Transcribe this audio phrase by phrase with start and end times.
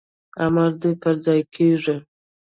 [0.45, 1.95] امر دي پرځای کیږي